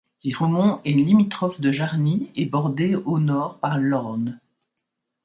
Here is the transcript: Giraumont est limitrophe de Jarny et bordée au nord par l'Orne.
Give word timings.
Giraumont 0.23 0.81
est 0.83 0.93
limitrophe 0.93 1.61
de 1.61 1.71
Jarny 1.71 2.31
et 2.35 2.47
bordée 2.47 2.95
au 2.95 3.19
nord 3.19 3.59
par 3.59 3.77
l'Orne. 3.77 4.39